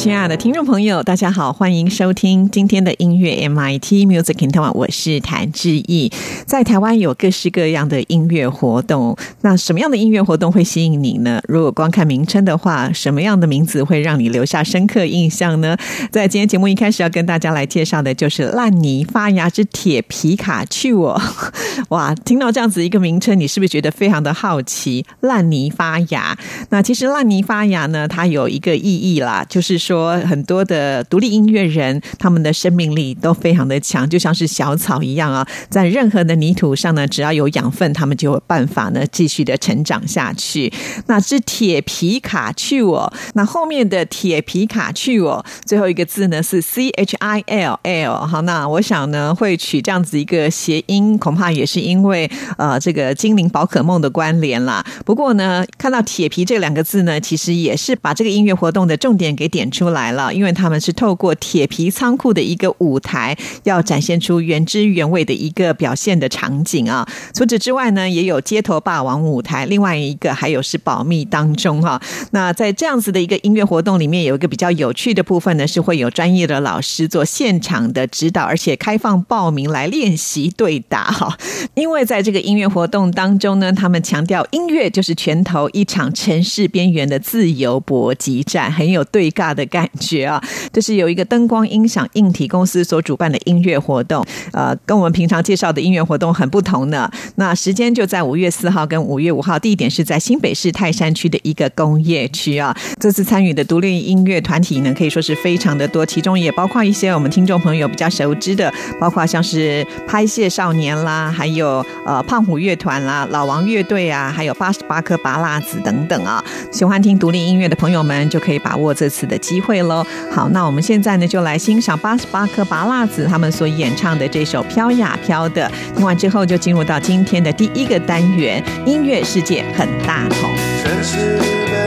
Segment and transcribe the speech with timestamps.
[0.00, 6.10] 亲爱的听众朋友，大家好，欢迎收听今天的音乐 MIT Music in Taiwan，我是谭志毅。
[6.46, 11.42] 在台湾有各式各样的音乐活动，那什么样的音乐活动会吸引你呢？
[11.46, 15.76] 如果光看名称的话，什么样的名字会让你留下深刻印象呢？
[16.10, 21.20] 在今天节目一开始要跟大家来介绍的就是烂泥发芽之铁皮卡丘哦。
[21.90, 25.04] 哇，听到这样子一个名称，你是不是觉得非常的好奇？
[25.20, 26.34] 烂泥发芽，
[26.70, 30.20] 那其实烂泥发芽呢，它有一个意义啦，就是说说。
[30.20, 40.72] 很多的独立音乐人，他们的生命力都非常的强，就像是小草一样啊，在任何的泥土上呢，只要有养分，他们就有办法呢继续的成长下去。
[41.06, 48.26] 那是铁皮卡去哦，那后面的铁皮卡去哦，最后一个字呢是 C H I L L。
[48.26, 54.84] 好，那我想呢会取这样子一个谐音，恐怕也是因为呃这个精灵宝可梦的关联啦。
[55.04, 59.79] 不过呢，看到铁皮这两个字呢，其实也是把这个音乐活动的重点给点出。
[59.80, 67.08] 出来了，因为他们是透过铁皮仓库的一个舞台，要展现出原汁原味的一个表现的场景啊。
[67.32, 71.98] 除此之外呢，也有街头霸王舞台，另外一个还有是保密当中哈。
[72.32, 81.38] 那在这样子的一个音乐活动里面，有一个比较有趣的部分呢，是会有专业的老师做现场的指导，而且开放报名来练习对打哈。
[81.72, 89.69] 因为在这个音乐活动当中呢，他们强调音乐就是拳头一场城市边缘的自由搏击战，很有对尬的。
[89.70, 90.42] 感觉啊，
[90.72, 97.08] 这是有一个灯光音响硬体公司所主办的音乐活动，呃，跟我们平常介绍的音乐活动很不同呢。
[97.36, 102.76] 那时间就在五月四号跟五月五号，地点是在新北市泰山区的一个工业区啊。
[102.98, 116.44] 这次参与的独立音乐团体呢，可以说是非常的多，其中也包括一些我们听众朋友比较熟知的，包括像是拍戏少年啦，还有呃胖虎乐团啦、老王乐队啊，还有八十八颗拔蜡子等等啊。
[116.72, 119.59] 喜欢听独立音乐的朋友们，就可以把握这次的机。
[119.60, 125.70] 会喽，好，那我们现在呢就来欣赏八十八颗拔辣子他们所演唱的这首《飘呀飘的》。
[125.96, 131.79] 听完之后，就进入到今天的第一个单元——音乐世界很大同。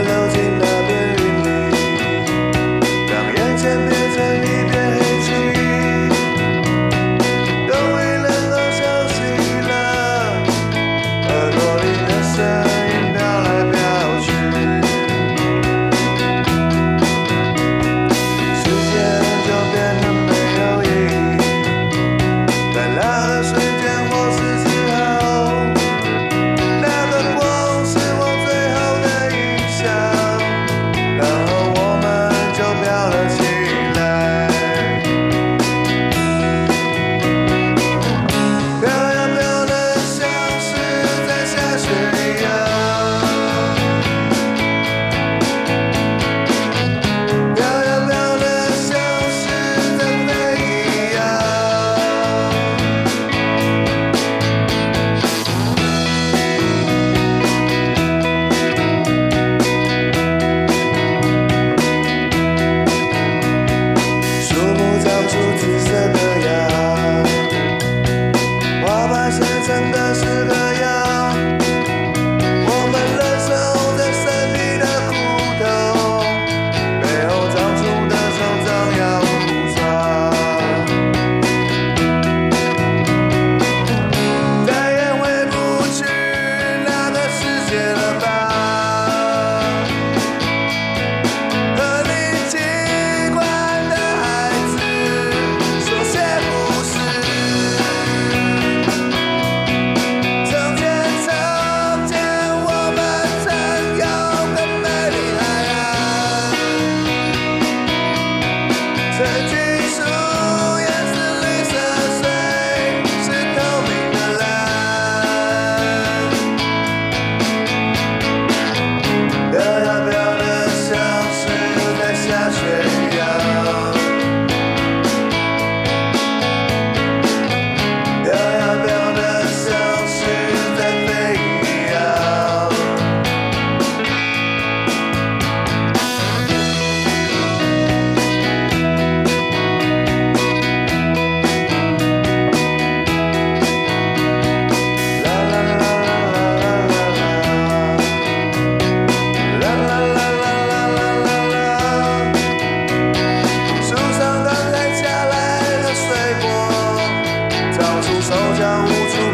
[158.04, 159.33] 束手将无处。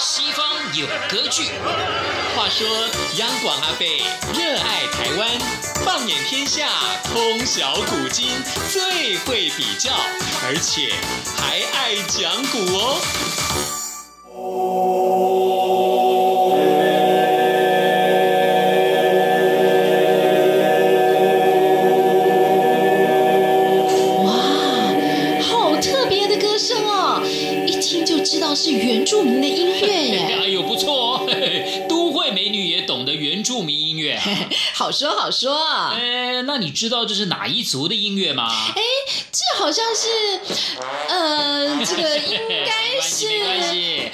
[0.00, 1.50] 西方有歌剧。
[2.36, 2.66] 话说
[3.16, 4.02] 央广阿贝
[4.34, 5.28] 热爱台湾，
[5.84, 6.68] 放眼天下，
[7.04, 8.28] 通晓古今，
[8.70, 9.92] 最会比较，
[10.46, 10.92] 而且
[11.36, 13.73] 还爱讲古哦。
[35.24, 35.56] 好说
[35.94, 38.46] 哎，那你知道这是哪一族的音乐吗？
[38.76, 38.82] 哎，
[39.32, 40.06] 这好像是，
[41.08, 44.10] 呃， 这个应该是没关系，没关系，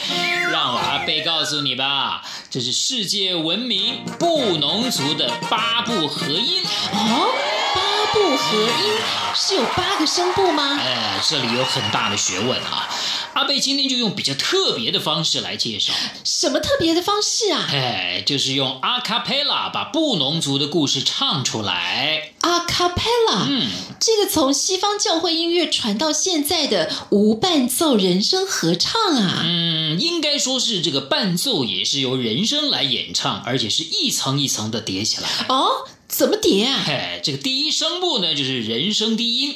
[0.52, 6.62] 让我阿贝告诉你吧，这是世界闻名布农族的八部合音。
[6.92, 7.34] 哦，
[7.74, 8.94] 八部合音
[9.34, 10.78] 是有八个声部吗？
[10.80, 12.88] 哎，这里有很大的学问啊！
[13.34, 15.92] 阿贝今天就用比较特别的方式来介绍，
[16.24, 17.68] 什么特别的方式啊？
[17.70, 22.32] 哎，就是用阿卡贝拉把布农族的故事唱出来。
[22.40, 23.68] 阿卡贝拉，嗯，
[24.00, 29.42] 这个从西方教会音乐传到现在的无伴奏人声合唱啊。
[29.44, 35.28] 嗯，应该说是这个伴奏也是由人声来演唱，而且是一层一层的叠起来。
[35.48, 35.68] 哦，
[36.08, 36.82] 怎么叠啊？
[36.84, 39.54] 嘿，这个第一声部呢，就是人声低音，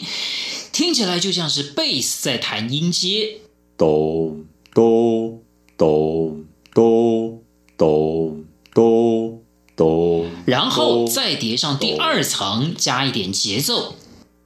[0.72, 3.40] 听起来就像是贝斯在弹音阶。
[3.76, 4.36] 哆
[4.72, 5.40] 哆
[5.76, 6.36] 哆
[6.72, 7.40] 哆
[7.76, 8.34] 哆
[8.72, 9.40] 哆
[9.76, 13.94] 哆，然后再叠上第二层，加一点节奏。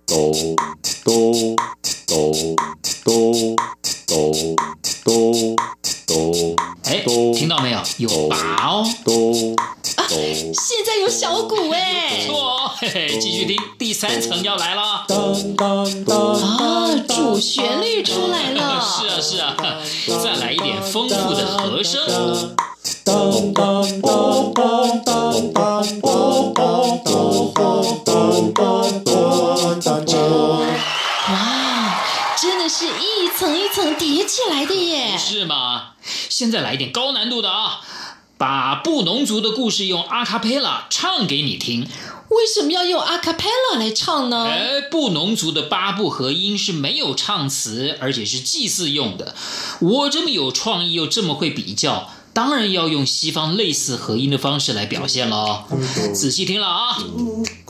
[0.08, 0.56] 哆哆
[1.04, 2.32] 哆
[3.04, 3.52] 哆
[4.06, 4.32] 哆
[5.04, 5.56] 哆
[6.06, 7.78] 哆哎，听到没有？
[7.98, 8.36] 有拔
[8.66, 8.84] 哦。
[9.04, 9.54] 哆哆。
[10.08, 12.32] 现在有小鼓哎不。
[12.32, 15.04] 错哦，嘿嘿，继续听，第三层要来了。
[15.06, 18.80] 当当当啊，主旋律出来了。
[18.80, 19.54] 是啊是啊，
[20.24, 22.00] 再来一点丰富的和声。
[33.48, 35.16] 层一层叠起来的耶！
[35.16, 35.92] 是吗？
[36.28, 37.80] 现在来一点高难度的啊，
[38.36, 41.88] 把布农族的故事用阿卡贝拉唱给你听。
[42.28, 44.44] 为什么要用阿卡贝拉来唱呢？
[44.44, 49.34] 哎，布农族的八部合音是没有唱词，而且是祭祀用的。
[49.80, 55.64] 我这么有创意又这么会比较，当然要用西方类似合音的方式来表现喽。
[56.14, 56.96] 仔细听了啊，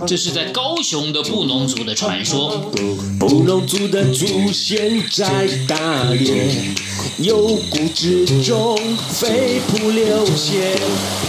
[0.07, 2.71] 这是在高雄的布农族的传说。
[3.19, 6.75] 布农族的祖先在大连，
[7.17, 8.77] 幽谷之中
[9.09, 10.77] 飞瀑流泻，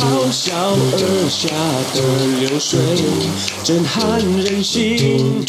[0.01, 1.48] 咆哮而下
[1.96, 2.01] 的
[2.41, 2.77] 流水
[3.63, 5.46] 震撼人心。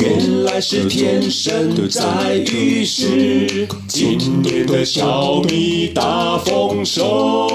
[0.00, 7.46] 原来是天神在预示今年的小米大丰收。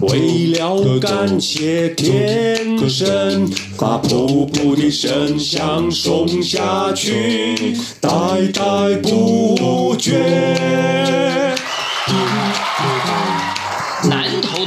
[0.00, 3.46] 为了感谢天神，
[3.76, 8.10] 把瀑布的声响送下去，代
[8.54, 11.54] 代不绝。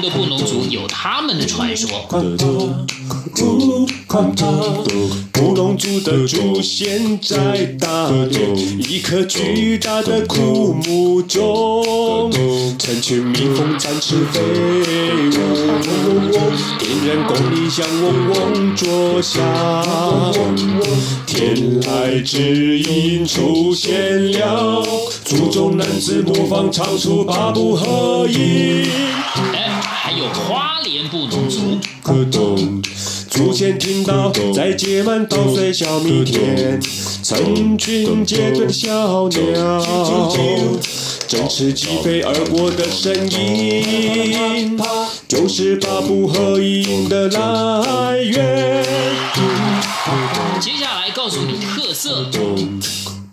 [0.02, 2.08] 的布农族有他们的传说。
[5.32, 12.32] 布农族的祖先在大连一棵巨大的枯木中，
[12.78, 15.32] 成群蜜蜂展翅飞舞，
[16.78, 19.42] 点燃功力像嗡嗡作响，
[21.26, 24.84] 天籁之音出现了，
[25.24, 28.86] 族中男子模仿唱出八部合音。
[30.18, 31.80] 有花莲布农族。
[32.04, 32.82] 咕咚，
[33.30, 36.82] 祖先听到在结满稻穗小米田，
[37.24, 40.30] 成群结队的小鸟，
[41.28, 44.78] 振翅疾飞而过的声音，
[45.28, 48.84] 就是八部合音的来源。
[50.60, 52.26] 接下来告诉你特色。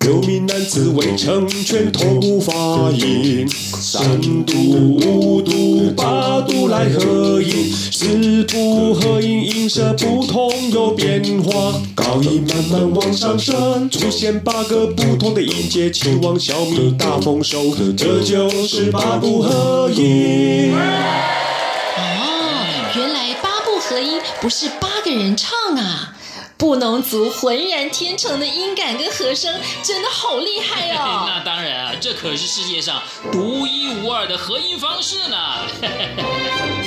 [0.08, 3.46] 六名男子围成全头部发音，
[3.78, 20.72] 三度、五度、八度来合音，四度合音音色不同有变化，高音慢慢往上升，出现八个不同的音阶，期望小米大丰收，这就是八度合音。
[20.72, 22.64] 哦，
[22.96, 26.14] 原来八部合音不是八个人唱啊！
[26.58, 31.24] 布农族浑然天成的音感跟和声，真的好厉害哦！
[31.30, 33.00] 那当然啊，这可是世界上
[33.30, 35.36] 独一无二的合音方式呢。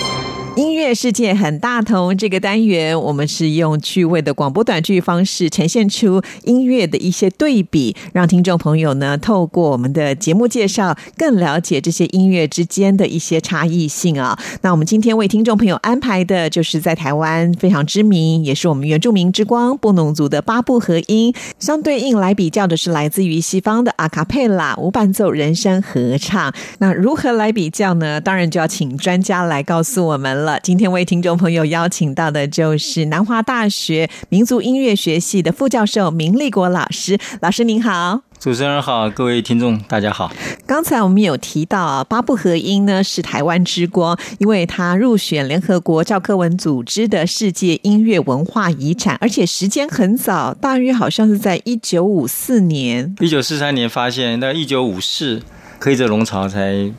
[0.62, 14.38] 音乐世界很大同这个单元，我们是用趣味的广播短剧方式呈现出音乐的一些对比，让听众朋友呢透过我们的节目介绍，更了解这些音乐之间的一些差异性啊。
[14.62, 26.54] 那我们今天为听众朋友安排的就是在台湾非常知名，也是我们原住民之光布农族的八部合音，相对应来比较的是来自于西方的阿卡佩拉无伴奏人声合唱。
[26.78, 28.22] 那如何来比较呢？
[28.22, 30.51] 当然就要请专家来告诉我们了。
[30.60, 37.18] 今天为听众朋友邀请到的就是南华大学民族音乐学系的副教授明立国老师。
[37.42, 40.32] 老师您好，主持人好，各位听众大家好。
[40.66, 53.16] 刚才我们有提到啊，八部合音呢是台湾之光，因为它入选联合国教科文组织的世界音乐文化遗产，而且时间很早，大约好像是在一九五四年。
[53.20, 55.42] 一九四三年发现，那一九五四
[55.80, 56.92] 黑泽龙巢才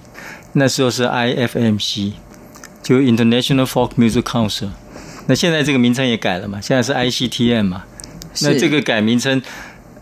[0.53, 2.13] 那时候是 IFMC，
[2.83, 4.69] 就 International Folk Music Council。
[5.27, 7.85] 那现在这个名称也改了嘛，现在是 ICTM 嘛。
[8.41, 9.41] 那这个改名称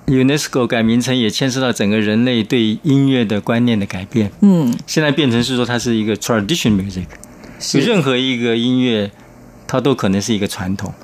[0.06, 4.30] ，UNESCO 改名称也牵涉到整个人类对音乐的观念的改变。
[4.40, 7.04] 嗯，现在变成是说它是一个 tradition music，
[7.58, 9.10] 就是任何一个音乐，
[9.66, 10.94] 它都可能是一个传统。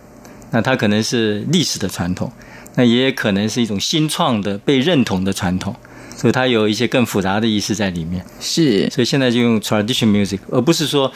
[0.52, 2.32] 那它可能是历史的传统，
[2.76, 5.74] 那也可能是一种新创的被认同的传统，
[6.16, 8.24] 所以它有一些更复杂的意思在里面。
[8.40, 11.12] 是所以现在就用 tradition music，而不是说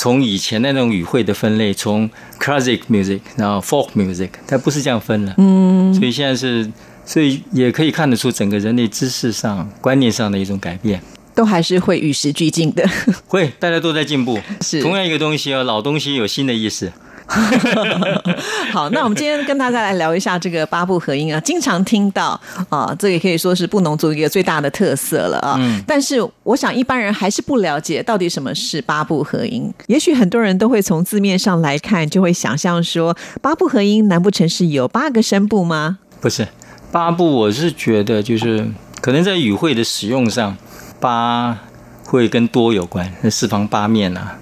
[0.00, 5.34] 从以前的那种语汇的分类，从 classic music 然后 folk music，它不是这样分了。
[5.38, 6.70] 嗯，所以现在是，
[7.04, 11.02] 所以也可以看得出整个人类知识上、观念上的一种改变。
[11.34, 12.88] 都还是会与时俱进的。
[13.26, 14.38] 会，大家都在进步。
[14.62, 16.92] 是同样一个东西哦，老东西有新的意思。
[18.72, 25.56] 好，那我们今天跟大家来聊一下这个八部合音啊，经常听到啊，这也可以说是布农族一个最大的特色了啊。
[25.58, 29.72] 嗯但是我想一般人还是不了解到底什么是八部合音。
[29.86, 35.98] 也许很多人都会从字面上来看，就会想象说八部合音难不成是有八个声部吗？
[36.20, 36.48] 不是
[36.90, 38.66] 八部，我是觉得就是
[39.00, 40.56] 可能在语汇的使用上，
[40.98, 41.58] 八
[42.04, 44.38] 会跟多有关，那四方八面啊，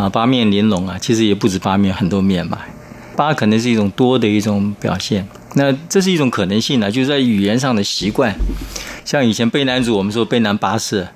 [0.00, 2.58] 啊八面玲珑啊，其实也不止八面，很多面嘛。
[3.16, 8.34] 八可能是一种多的一种表现，那这是一种可能性啊，就是在语言上的习惯。
[9.04, 11.06] 像以前背南族，我们说背南八色，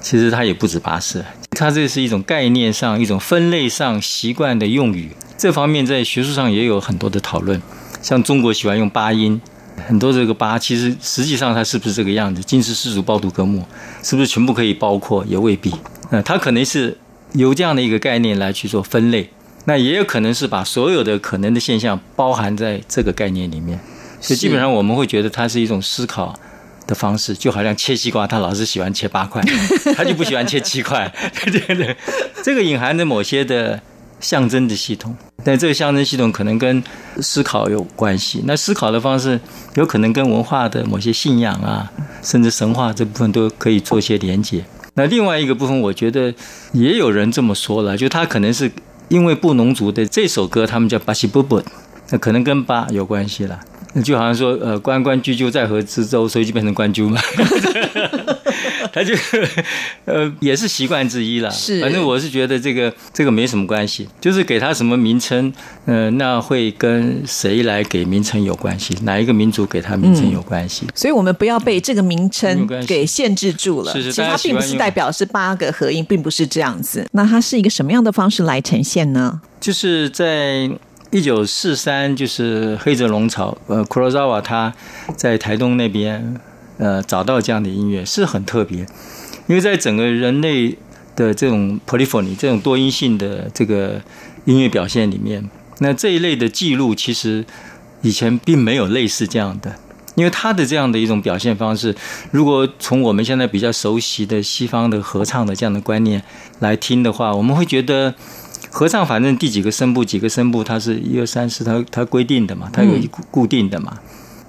[0.00, 5.10] 其实它也不止八色，它这是一种概念上、一种分类上习惯的用语。
[5.36, 7.60] 这方面在学术上也有很多的讨论。
[8.00, 9.38] 像中国喜欢用八音，
[9.86, 12.42] 很多这个八，其实实际上它是不是这个样子？
[12.42, 13.62] 金石世族包读格木，
[14.02, 15.22] 是不是全部可以包括？
[15.26, 15.74] 也未必。
[16.10, 16.96] 嗯，它可能是
[17.32, 19.30] 由这样的一个概念来去做分类，
[19.66, 23.78] 那也有可能是把所有的可能的现象包含在这个概念里面。
[24.20, 26.34] 所以基本上我们会觉得它是一种思考
[26.86, 29.42] 的方式，就好像切西瓜，他老是喜欢切八块，
[29.96, 31.10] 他就不喜欢切七块，
[31.44, 31.96] 对对对，
[32.42, 33.80] 这个隐含着某些的
[34.18, 36.82] 象征的系统，但这个象征系统可能跟
[37.22, 38.42] 思考有关系。
[38.44, 39.40] 那思考的方式
[39.76, 41.90] 有可能跟文化的某些信仰啊，
[42.22, 44.62] 甚至神话这部分都可以做一些连接。
[44.94, 46.34] 那另外一个部分，我觉得
[46.72, 48.70] 也有人这么说了，就他可能是
[49.08, 51.62] 因为布农族的这首歌，他们叫巴西布布，
[52.10, 53.58] 那可能跟巴有关系了。
[53.92, 57.20] 那就好像说，呃，关关雎鸠，在河之洲，所以就变成关雎嘛。
[58.92, 59.14] 他就
[60.04, 61.50] 呃也是习惯之一了。
[61.50, 65.52] 是反正我是觉得这个这个没什么关系，就是给他什么名称，
[65.84, 70.86] 呃，那会跟谁来给名称有关系，哪一个民族给他名称有关系。
[70.94, 73.92] 所以我们不要被这个名称给限制住了。
[73.92, 77.06] 是是其实它并不是代表是八个合音，并不是这样子。
[77.12, 79.40] 那它是一个什么样的方式来呈现呢？
[79.60, 80.70] 就是在
[81.10, 84.72] 一九四三，就是黑泽龙朝，呃，Kurosawa 他
[85.16, 86.40] 在台东那边，
[86.80, 88.78] 呃，找到这样的音乐是很特别，
[89.46, 90.78] 因为在整个人类
[91.14, 94.00] 的这种 polyphony 这种多音性的这个
[94.46, 95.48] 音乐表现里面，
[95.80, 97.44] 那这一类的记录其实
[98.00, 99.76] 以前并没有类似这样的。
[100.16, 101.94] 因为他的这样的一种表现方式，
[102.32, 106.22] 如果从我们现在比较熟悉的西方的合唱的这样的观念
[106.58, 108.14] 来听的话，我们会觉得
[108.70, 113.98] 合唱反正第几个声部几个声部，它是一二三四，它它规定的嘛，它有一固固定的嘛。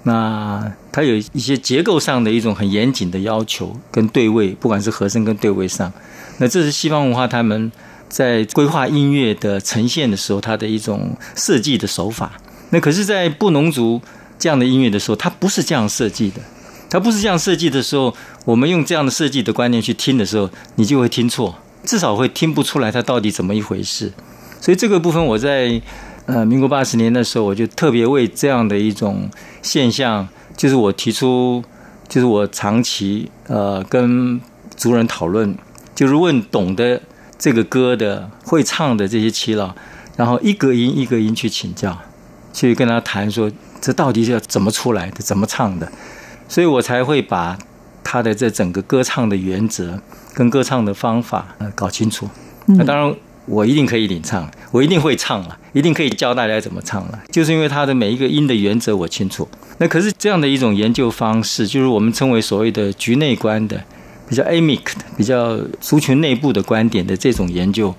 [0.04, 5.92] 那它有一些结构上的一种很严谨的要求跟对位，不管是和声跟对位上，
[6.40, 7.72] 那这是西方文化他们
[8.10, 12.34] 在规划音乐的呈现的时候，它的一种设计的手法。
[12.72, 14.02] 那可是，在布农族
[14.40, 16.42] 这样的音乐的时候，它不是这样设计的。
[16.90, 21.56] 它不是这样设计的时候，我们用这样的设计的观念去听的时候，你就会听错，
[21.86, 24.12] 至少会听不出来它到底怎么一回事。
[24.60, 25.82] 所以这个部分，我在
[26.26, 29.30] 呃民国八十年的时候，我就特别为这样的一种
[29.62, 30.28] 现象，
[30.58, 31.64] 就是我提出，
[32.08, 34.40] 就是我长期呃跟
[34.76, 35.56] 族人讨论，
[35.94, 37.02] 就是问懂得
[37.38, 39.74] 这个歌的会唱的这些耆老，
[40.16, 41.98] 然后一个音一个音去请教，
[42.54, 45.92] 去跟他谈说这到底是要怎么出来的，怎么唱的，
[46.48, 47.58] 所以我才会把
[48.04, 50.02] 他的这整个歌唱的原则
[50.34, 52.30] 跟歌唱的方法呃搞清楚。
[52.66, 53.16] 那当然，
[53.52, 59.48] 我一定可以领唱，我一定会唱了，一定可以教大家怎么唱了，就是因为他的每一个音的原则我清楚。
[59.78, 63.84] 那可是这样的一种研究方式，就是我们称为所谓的局内观的。
[64.30, 67.94] 比较 amic 的、比较族群内部的观点的这种研究，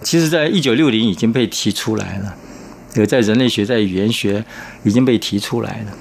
[0.00, 2.32] 其实在一九六零已经被提出来了，
[2.94, 4.44] 有在人类学、在语言学
[4.84, 5.92] 已经被提出来了。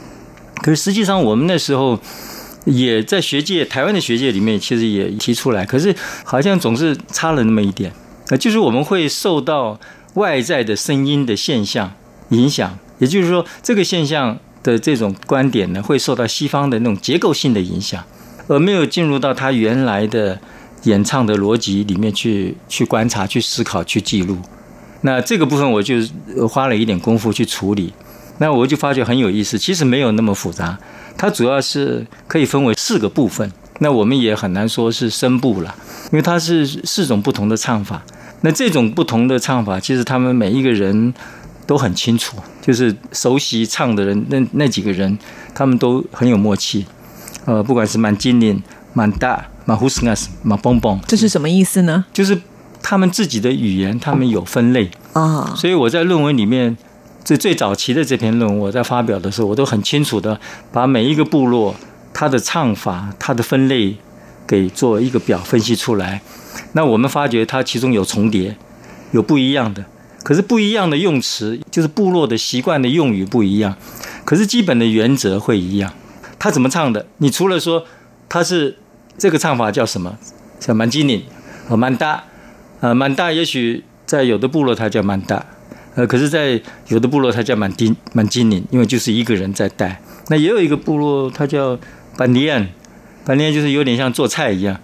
[0.62, 2.00] 可是实际上，我们那时候
[2.66, 7.92] 也在学界、台湾的学界里面，其实也提出来，可是好像总是差了那么一点。
[8.30, 9.80] 呃，就是我们会受到
[10.16, 11.94] 外在的声音的现象
[12.30, 18.04] 影响，也就是说，这个现象的这种观点呢，会受到西方的那种结构性的影响。
[18.48, 20.40] 而没有进入到他原来的
[20.84, 24.38] 演唱的逻辑里面去去观察、去思考、去记录。
[25.02, 25.96] 那这个部分我就
[26.48, 27.92] 花了一点功夫去处理。
[28.38, 30.78] 那我就发觉很有意思，其实没有那么复杂。
[31.18, 33.52] 它主要是可以分为四个部分。
[33.80, 35.74] 那我们也很难说是声部了，
[36.12, 38.04] 因为它是四种不同的唱法。
[38.46, 41.12] 那这种不同的唱法，其实他们每一个人
[41.66, 45.18] 都很清楚，就是熟悉唱的人，那那几个人
[45.56, 46.86] 他们都很有默契。
[47.46, 48.62] 呃，不管是满金林、
[48.94, 52.06] 满大、满胡斯纳斯、满蹦蹦，这是什么意思呢？
[52.14, 52.40] 就是
[52.84, 55.52] 他们自己的语言，他们有分类啊。
[55.56, 56.78] 所以我在论文里面，
[57.24, 60.40] 这最早期的这篇论文，我在发表的时候，我都很清楚的
[60.72, 61.76] 把每一个部落
[62.14, 63.96] 它的唱法、它的分类
[64.48, 66.22] 给做一个表分析出来。
[66.74, 68.56] 那我们发觉它其中有重叠，
[69.12, 69.86] 有不一样的，
[70.24, 73.76] 可是不一样的用词，就是部落的习惯的用语不一样，
[74.24, 75.94] 可是基本的原则会一样。
[76.38, 77.06] 他怎么唱的？
[77.18, 77.86] 你除了说
[78.30, 78.78] 他是
[79.18, 80.18] 这个唱法叫什么？
[80.60, 81.22] 叫满基宁
[81.68, 82.24] 和满大，
[82.80, 85.46] 呃，满大也许在有的部落他叫满大，
[85.96, 90.02] 呃，可是，在有的部落他叫满丁满基宁，因为就是一个人在带。
[90.30, 91.78] 那也有一个部落他叫
[92.18, 92.68] 班尼安，
[93.26, 94.80] 反正就是有点像做菜一样。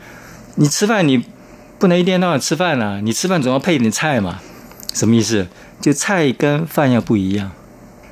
[0.56, 1.24] 你吃饭你
[1.80, 4.40] 不能一天到晚吃饭啊，你吃饭总要配点菜嘛。
[4.94, 5.48] 什么意思？
[5.80, 7.52] 就菜跟饭要不一样，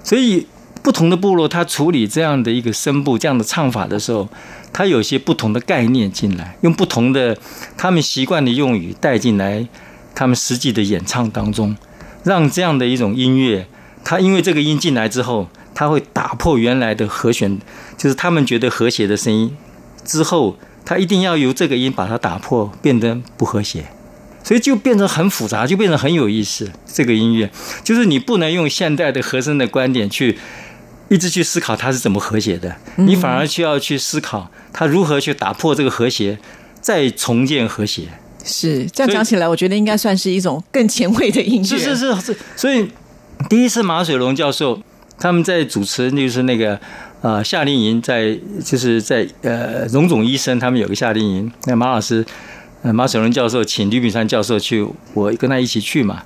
[0.04, 0.48] 所以。
[0.82, 4.30] 不同的部落，他处理这样的一个声部、这样的唱法的时候，
[4.72, 7.38] 他有些不同的概念进来，用不同的
[7.78, 9.68] 他们习惯的用语带进来，
[10.16, 11.76] 他们实际的演唱当中，
[12.24, 13.68] 让这样的一种音乐，
[14.06, 17.60] 它因为这个音进来之后，它会打破原来的和弦，
[17.98, 19.56] 就是他们觉得和谐的声音
[20.04, 23.86] 之后，它一定要由这个音把它打破，变得不和谐，
[24.44, 26.70] 所以就变成很复杂，就变成很有意思。
[26.86, 27.50] 这个音乐
[27.84, 30.38] 就是你不能用现代的和声的观点去。
[31.12, 36.38] 一直去思考它是怎么和谐的，你反而需要去思考它如何去打破这个和谐，
[36.82, 38.04] 再重建和谐。
[38.46, 41.68] 是这样讲起来，我觉得应该算是一种更前卫的音乐。
[41.68, 42.88] 是是是是，所以
[43.50, 44.80] 第一次马水龙教授
[45.18, 46.80] 他们在主持，就是那个
[47.22, 52.26] 呃夏令营，在就是在呃荣总医生他们有个夏令营，那马老师
[52.82, 56.24] 呃马守龙教授请吕炳山教授去，我跟他一起去嘛。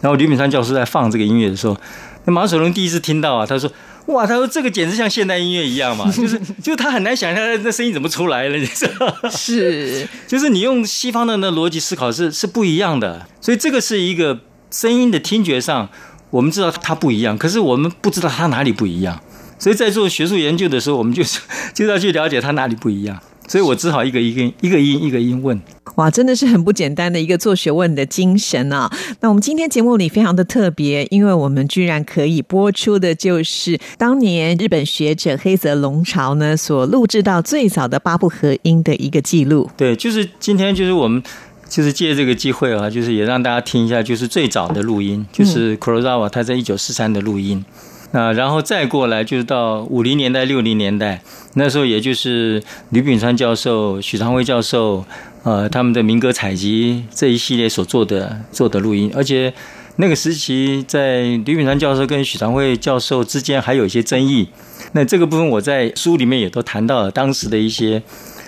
[0.00, 1.76] 然后吕炳山教授在放这个音乐的时候，
[2.24, 3.70] 那马守龙第一次听到啊，他说。
[4.06, 9.28] 哇，他说这个简直像现代音乐一样嘛，就是 就他很难想象那声音怎么出来了，你知道？
[9.28, 14.38] 是，就是你用西方的那逻辑思考是是不一样的，所以这个是一个
[14.70, 15.88] 声音的听觉上，
[16.30, 19.20] 我们知道它不一样，可是我们不知道它哪里不一样，
[19.58, 21.40] 所以在做学术研究的时候，我们就是
[21.74, 23.18] 就要去了解它哪里不一样。
[23.48, 25.56] 所以我只好一个一个一个音一个音问，
[25.94, 28.90] 哇，真的是很不简单的一个做学问的精神啊！
[29.20, 39.70] 那我们今天节目里非常的特别，因为我们居然可以播出的就是当年日本学者黑泽龙朝呢所录制到最早的八部合音的一个记录。
[39.76, 41.22] 对，就是今天就是我们
[41.68, 47.64] 就是借这个机会啊，就是也让大家听一下，就是最早的录音，就是 Kurosawa 他在一九四三的录音。
[48.12, 51.20] 啊，然后再过来就是到五零年代、六零年代，
[51.54, 55.04] 那时候也就是吕炳川教授、许长辉教授，
[55.42, 59.52] 呃，他们的民歌采集这一系列所做的做的录音，而且
[59.96, 64.48] 那个时期在吕炳川教授跟许长辉教授之间还有一些争议。
[64.92, 68.02] 那这个部分我在书里面也都谈到了当时的一些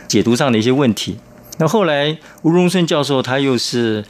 [0.06, 1.18] 解读上的一些问题。
[1.58, 4.04] 那后来吴荣生教授他又是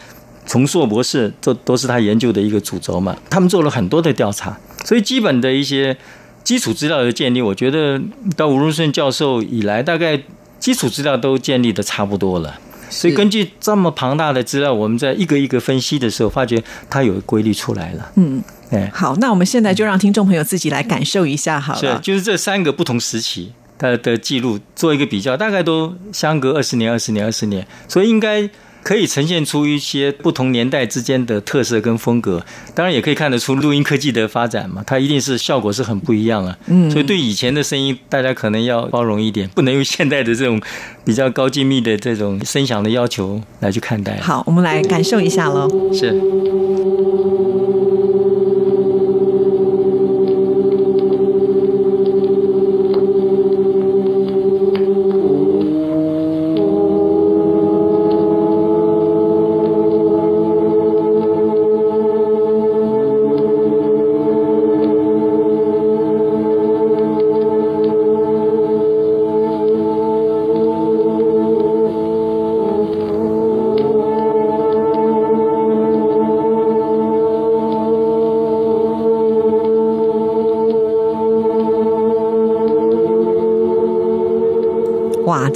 [0.46, 4.58] 从硕博士，这都是他研究的一个主轴嘛，他们做了很多的调查。
[4.84, 5.96] 所以基本的一些
[6.44, 8.00] 基础资料的建立，我觉得
[8.36, 10.20] 到吴荣顺教授以来，大概
[10.58, 12.58] 基础资料都建立的差不多了。
[12.90, 18.10] 所以根据这么庞大的资料，我们在一个一个分析的时候，发觉它有规律出来了。
[18.16, 21.96] 嗯，哎，好，那我们现在就让听众朋友自己来感受一下好了。
[21.96, 28.48] 是，就是这三个不同时期它的记录做一个比较，大概都相隔二十年、二十年、二十年，所以应该
[28.82, 36.56] 可以呈现出一些不同年代之间的特色跟风格，当然也可以看得出录音科技的发展嘛，它一定是效果是很不一样啊。
[36.66, 40.60] 嗯，所以对以前的声音，大家可能要包容一点，不能用现代的这种
[41.04, 44.18] 比较高精密的这种声响的要求来去看待。
[44.20, 45.92] 好，我们来感受一下喽。
[45.92, 46.18] 是。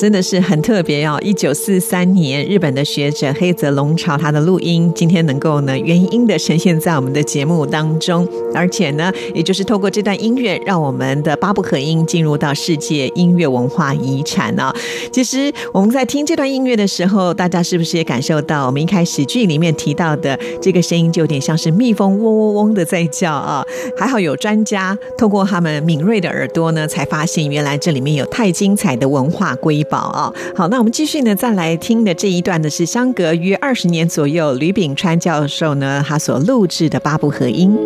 [0.03, 1.17] 真的是很特别哦！
[1.23, 14.73] 一九四三年，日本的学者黑泽龙朝他的录音，今天能够呢原音的呈现在我们的节目当中，而且呢，也就是透过这段音乐，让我们的巴布合音进入到世界音乐文化遗产呢。
[15.13, 23.63] 其实我们在听这段音乐的时候，大家是不是也感受到我们一开始剧里面提到的这个声音，就有点像是蜜蜂嗡嗡嗡的在叫啊？
[23.99, 29.83] 还好有专家透过他们敏锐的耳朵呢，才发现原来这里面有太精彩的文化瑰。
[29.85, 37.77] 宝啊，好，那我们继续呢，再来听的这一段呢，是相隔约二十年左右，吕炳川教授呢，他所录制的巴布合音。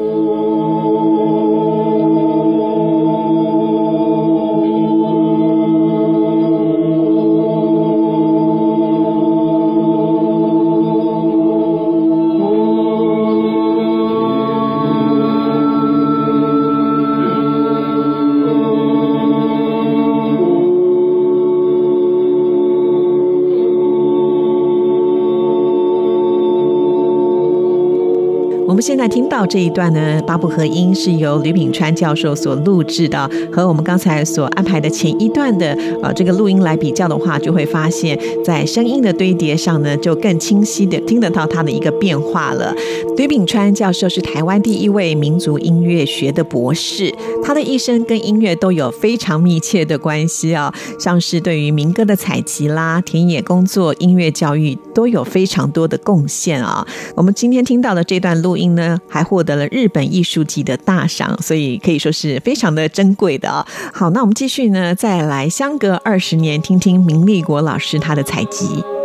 [29.08, 42.74] 现到这一段呢，八部合音是由吕炳川教授所录制的，和我们刚才所安排的前一段的呃这个录音来比较的话，就会发现，在声音的堆叠上呢，就更清晰的听得到它的一个变化了。
[43.18, 56.86] 吕炳川教授是台湾第一位民族音乐学的博士，他的一生跟音乐都有非常密切的关系啊，像是对于民歌的采集啦、田野工作、音乐教育都有非常多的贡献啊。
[57.14, 58.74] 我们今天听到的这段录音。
[58.76, 63.66] 呢，还获得了日本艺术季的大赏，所以可以说是非常的珍贵的啊。
[63.92, 68.95] 好，那我们继续呢，再来相隔二十年，听听明立国老师他的采集。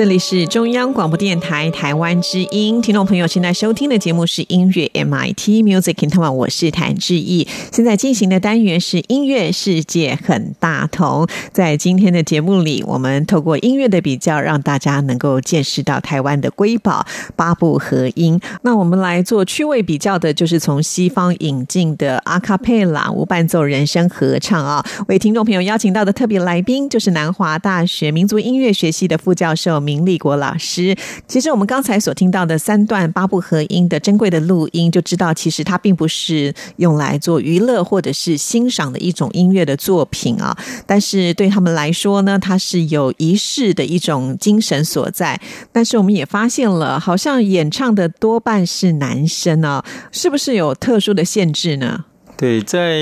[0.00, 7.46] 这里是中央广播电台台湾之音，听众朋友现在收听的节目是音乐 MIT Music in Taiwan，我是谭志毅。
[7.70, 11.28] 现在进行的单元是音乐世界很大同。
[11.52, 18.40] 在今天的节目里，我们透过音乐的比较，让大家能够见识到台湾的瑰宝八部合音。
[18.62, 24.82] 那我们来做趣味比较的，就是从西方引进的阿卡贝拉无伴奏人声合唱啊。
[25.08, 29.78] 为听众朋友邀请到的特别来宾，就是南华大学民族音乐学系的副教授。
[29.90, 30.94] 明立国老师，
[31.26, 40.56] 其实我们刚才所听到的三段八部合音的珍贵的录音，就知道其实它并不是用来做娱乐或者是欣赏的一种音乐的作品啊。
[40.86, 45.40] 但是对他们来说呢，它是有仪式的一种精神所在。
[45.72, 52.04] 但是我们也发现了，好像演唱的多半是男生啊，是不是有特殊的限制呢？
[52.36, 53.00] 对，在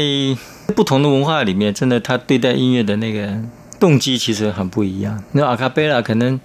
[0.75, 3.39] 不同的文化里面，真的他对待音乐的那个
[3.79, 5.23] 动机其实很不一样。
[5.33, 6.41] 那阿卡贝拉可能。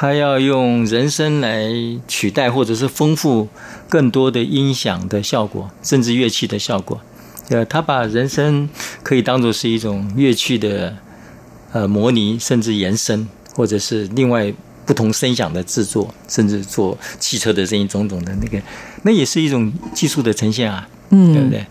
[0.00, 1.68] 他要用人声来
[2.06, 3.48] 取代，或者是丰富
[3.88, 7.00] 更多的音响的效果，甚至乐器的效果。
[7.48, 8.70] 呃，他把人声
[9.02, 10.96] 可以当做是一种乐器的
[11.72, 14.54] 呃模拟，甚至延伸，或者是另外
[14.86, 18.62] 不同声响的制作，甚至做汽车的声音种种的那个，
[19.02, 21.66] 那也是一种技术的呈现啊，嗯，对不对？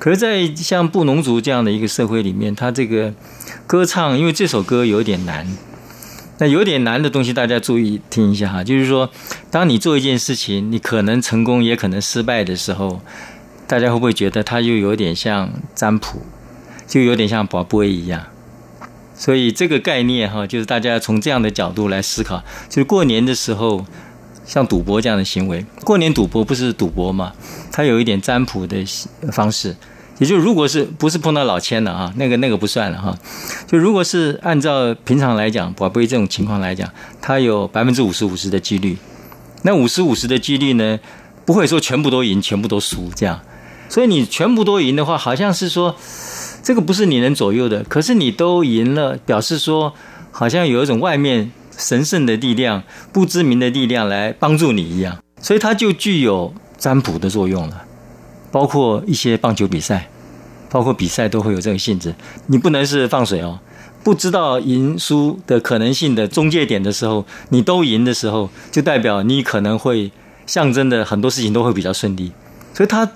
[0.00, 3.14] 可是，在像布农族这样的一个社会里面，他这个
[3.68, 5.46] 歌唱，因为这首歌有点难。
[6.38, 8.64] 那有点难的东西，大家注意听一下哈。
[8.64, 9.10] 就是说，
[9.50, 13.00] 当你做一件事情，你可能成功，也可能失败的时候，
[13.66, 16.22] 大家会不会觉得它又有点像占卜，
[16.86, 18.24] 就有点像宝贝一样？
[19.14, 22.42] 所以这个概念哈，就是大家从这样的角度来思考。
[22.68, 23.84] 就是过年的时候，
[24.46, 27.32] 像赌博这样的行为，过年赌博不是赌博嘛？
[27.72, 28.84] 它有一点占卜的
[29.32, 29.76] 方式。
[30.18, 33.16] 也就如果是不是碰到老千了啊，那个那个不算了哈。
[33.66, 38.98] 就如果是按照平常来讲，宝贝这种情况来讲，它有百分之五十五十的几率。
[39.62, 40.98] 那五十五十的几率呢，
[41.44, 43.40] 不会说全部都赢，全部都输这样。
[43.88, 45.96] 所以你全部都赢的话，好像是说
[46.62, 47.84] 这个不是你能左右的。
[47.84, 49.94] 可是你都赢了，表示说
[50.30, 55.16] 好像有一种外面神圣的力量、不知名的力量来帮助你一样。
[55.40, 57.84] 所以它就具有占卜的作用了。
[58.50, 60.08] 包括一些棒球比赛，
[60.70, 62.14] 包括比赛都会有这个性质。
[62.46, 63.58] 你不能是放水哦，
[64.02, 70.10] 不知道赢输的可能性的中介点的时候，你都赢的时候，就代表你可能会
[70.46, 72.32] 象征的很多事情都会比较顺利。
[72.72, 73.10] 所以它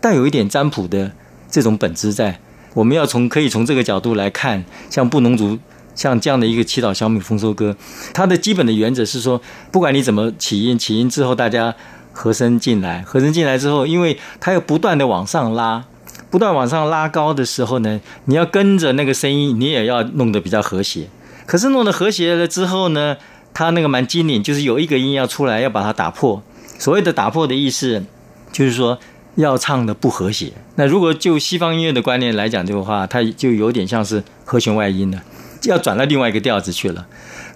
[0.00, 1.12] 带有一点占卜的
[1.50, 2.40] 这种本质在。
[2.74, 5.58] 我们要从可以从这个角度来看，像布农族
[5.94, 7.76] 像这样的一个祈祷小米丰收歌，
[8.14, 11.74] 它的基本的原则是说，不管你怎么起因，起因之后大家。
[12.18, 15.84] 和声进来，和声进来之后，因为它要不断的往上拉，
[16.30, 21.08] 不断往上拉高的时候呢，你要跟着那个声音，你也要弄得比较和谐。
[21.46, 23.16] 可是弄得和谐了之后呢，
[23.54, 26.42] 它那个蛮机灵，就是有一个音要出来，要把它打破。
[26.76, 28.02] 所谓的打破的意思，
[28.50, 28.98] 就是说
[29.36, 30.52] 要唱的不和谐。
[30.74, 35.22] 那如果就西方音乐的观念来讲的话，它就有点像是和弦外音了，
[35.66, 37.06] 要转到另外一个调子去了。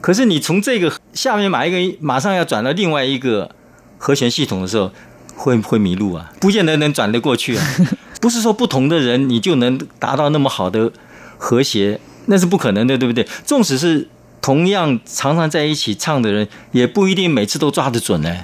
[0.00, 3.50] 可是你从这个下面马一个马上要转到另外一个。
[4.04, 4.90] 和弦系统的时候
[5.36, 7.64] 会会迷路啊，不见得能转得过去啊。
[8.20, 10.90] 不是说不同的人你就能达到那么好的
[11.38, 13.24] 和谐，那是不可能的，对不对？
[13.46, 14.08] 纵使是
[14.40, 18.36] 同样常常在一起唱的人，也不一定每次都抓得准呢。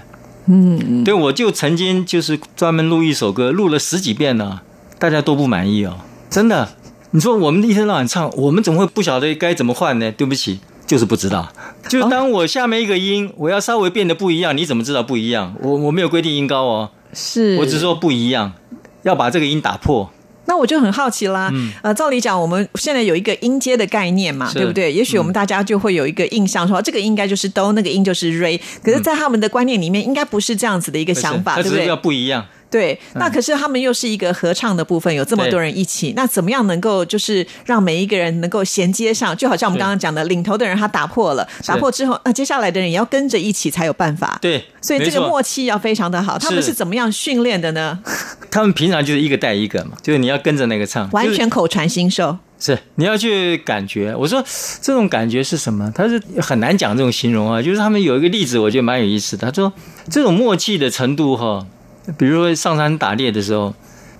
[0.46, 4.60] 嗯，对，我就曾经就是专门录一首歌，录了十几遍呢，
[4.96, 5.98] 大家都不满意哦，
[6.30, 6.68] 真的。
[7.10, 10.12] 你说我们一天到晚唱，我们怎么会不晓得该怎么换呢？
[10.12, 10.60] 对不起。
[10.88, 11.46] 就是不知道，
[11.88, 15.54] 就当我下面一个音，我要稍微变得不一样，你怎么知道不一样？
[15.62, 18.54] 我我没有规定音高哦，是我只是说不一样，
[19.02, 20.10] 要把这个音打破。
[20.46, 24.90] 那我就很好奇啦，呃，照理讲，我们现在有一个音阶的概念嘛，对不对？
[24.90, 28.58] 也许我们大家就会有一个印象，说这个应该就是哆，那个音就是 re。
[28.82, 31.86] 可是，在他们的观念里面，应该不是这样子的一个想法，对不对？
[31.86, 32.46] 要不一样。
[32.70, 39.34] 对，那可是他们又是一个合唱的部分，有这么多人一起，那怎么样能够就是让每一个人能够衔接上？
[39.34, 44.38] 就好像我们刚刚讲的，领头的人他打破了，打破之后，那接下来的人也要跟着一起才有办法。
[44.42, 46.38] 对，所以这个默契要非常的好。
[46.38, 47.98] 他们是怎么样训练的呢？
[48.50, 52.36] 他们平常就是一个带一个嘛，就是你要跟着那个唱，完全口传心授。
[52.60, 54.14] 是，你要去感觉。
[54.14, 54.44] 我说
[54.82, 55.90] 这种感觉是什么？
[55.94, 57.62] 他是很难讲这种形容啊。
[57.62, 59.46] 就是他们有一个例子，我觉得蛮有意思的。
[59.46, 59.72] 他说
[60.10, 61.66] 这种默契的程度哈。
[62.16, 63.74] 比如说上山打猎的时候，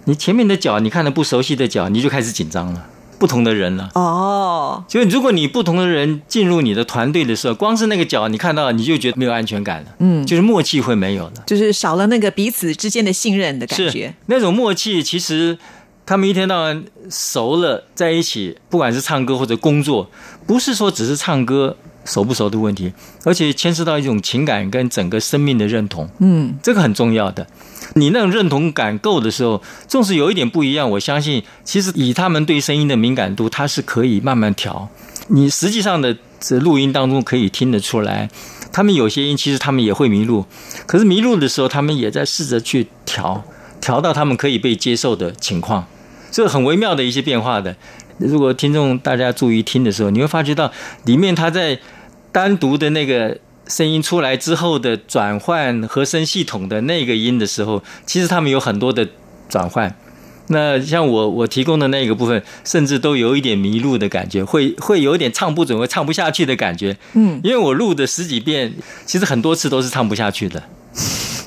[0.05, 2.87] 你前面的脚你看到不熟悉的脚，你就开始紧张了。
[3.19, 9.89] 不同的人了哦，所以如果你不同的人进入你的团队的时候，光是那个脚你看到你就觉得没有安全感了。
[9.99, 14.15] 嗯，就是默契会没有了，就是少了那个彼此之间的信任的感觉。
[14.27, 15.59] 那种默契其实
[16.07, 20.09] 他们一天到晚熟了在一起，不管是唱歌或者工作，
[20.47, 21.77] 不是说只是唱歌。
[22.09, 22.93] 熟不熟的问题，
[23.25, 27.47] 而且牵涉到一种情感跟整个生命的认同，嗯，这个很重要的。
[27.95, 34.89] 你那种认同感够的时候，纵使有一点不一样，我相信其实以他们对声音的敏感度，它是可以慢慢调。
[35.29, 38.29] 你实际上的这录音当中可以听得出来，
[38.73, 40.47] 他们有些音其实他们也会迷路，
[40.87, 43.45] 可是迷路的时候，他们也在试着去调，
[43.81, 45.87] 调到他们可以被接受的情况，
[46.31, 47.77] 这很微妙的一些变化的。
[48.19, 50.73] 如果听众大家注意听的时候，你会发觉到
[51.05, 51.79] 里面他在。
[52.33, 59.09] 单独的那个声音出来之后的转换和声系统的那个音的时候，其实他们有很多的
[59.49, 59.95] 转换。
[60.51, 66.97] 那像我我提供的那个部分，甚至都有一点迷路的感觉，会 会有一点唱不准，会唱不下去的感觉。
[67.13, 68.73] 嗯，因为我录的十几遍，
[69.05, 70.63] 其实很多次都是唱不下去的，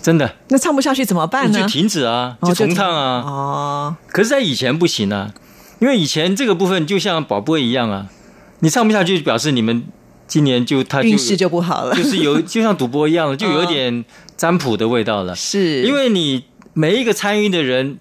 [0.04, 0.36] 真的。
[0.50, 1.62] 那唱不下去怎么办呢？
[1.62, 3.24] 就停止啊，就重唱啊。
[3.26, 3.96] 哦。
[4.10, 5.34] 可是，在以前不行啊，
[5.80, 8.06] 因为以前这个部分就像宝贝一样啊，
[8.60, 9.84] 你唱不下去，表示你们。
[10.32, 14.06] 今年就他运势就不好了，就是有就像赌博一样， 就有点
[14.38, 15.36] 占卜的味道了。
[15.36, 17.98] 是，因为你每一个参与的人，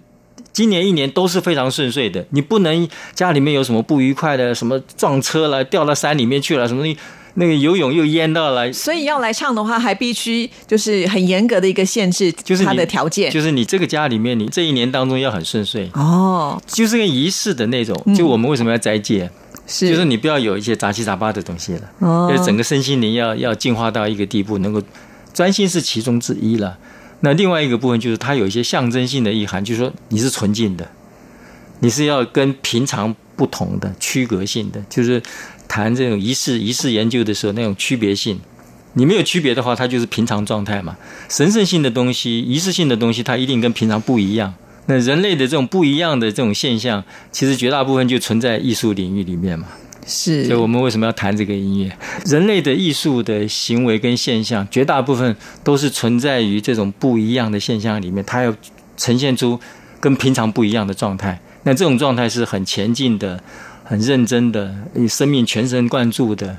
[0.53, 6.97] 今年一年都是非常顺遂的，你不能家里面有什么不愉快的，什么撞车了、掉到山里面去了，什么东西
[7.33, 8.71] 那个游泳又淹到了。
[8.71, 17.93] 所以要来唱的话，还必须就是很严格的一个限制，就是他的条件，就是你这个家里面，你这一年当中要很顺遂哦，就是个仪式的那种。
[18.15, 19.29] 就我们为什么要斋戒？
[19.67, 24.81] 就是你不要有一些杂七杂八的东西了，哦，整个身心灵要要进化到一个地步，能够
[25.33, 26.77] 专心是其中之一了。
[27.21, 30.89] 那另外一个部分就是它有一些象征性的意涵，就是说你是纯净的，
[31.79, 35.21] 你是要跟平常不同的区隔性的，就是
[35.67, 38.39] 谈这种仪式仪式研究的时候那种区别性。
[38.93, 40.97] 你没有区别的话，它就是平常状态嘛。
[41.29, 44.53] 神圣性的东西、仪式性的东西，它一定跟平常不一样，
[44.91, 47.01] 那人类的这种不一样的这种现象，
[47.31, 49.67] 其实绝大部分就存在艺术领域里面嘛。
[50.05, 51.97] 是所以我们为什么要谈这个音乐？
[52.25, 58.53] 人类的艺术的行为跟现象，绝大部分都是存在于这种不一样的现象里面，它要
[58.97, 59.57] 呈现出
[59.99, 61.39] 跟平常不一样的状态。
[61.63, 63.41] 那这种状态是很前进的、
[63.83, 66.57] 很认真的、以生命全神贯注的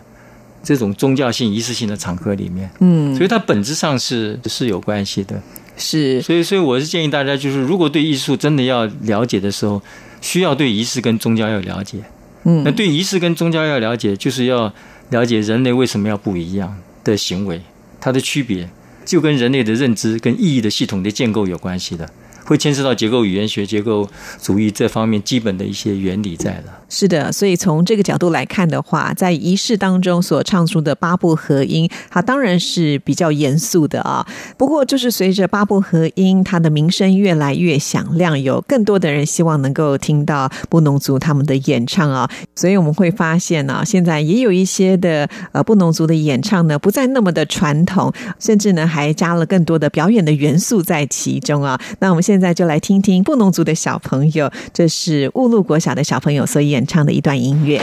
[0.62, 2.70] 这种宗教性、仪式性的场合里面。
[2.78, 5.42] 嗯所以它本质上是是有关系的。
[5.76, 6.20] 是。
[6.22, 9.82] 所以，所以我是建议大家，就是如果对艺术真的要了解的时候，
[10.20, 11.98] 需要对仪式跟宗教要了解。
[12.44, 12.62] 嗯。
[12.64, 14.72] 那对仪式跟宗教要了解，就是要
[15.10, 17.60] 了解人类为什么要不一样的行为，
[18.00, 18.68] 它的区别
[19.04, 22.08] 就跟人类的认知跟意义的系统的建构有关系的，
[22.44, 24.08] 会牵涉到结构语言学、结构
[24.40, 26.80] 主义这方面基本的一些原理在了。
[26.88, 34.26] 是的，所以从这个角度来看的话，在仪式当中所唱出的八部合音，它当然是比较严肃的啊。
[34.58, 42.28] 不过，就是随着八部合音它的名声越来越响亮，有更多的人希望能够听到布农族他们的演唱啊。
[42.54, 51.80] 所以我们会发现呢、现在也有一些的呃布农族的演唱呢，不再那么的传统，甚至呢还加了更多的表演的元素在其中啊。
[52.00, 57.78] 那我们现现在就来听听布农族的小朋友，这是雾鹿国小的小朋友所演唱的一段音乐。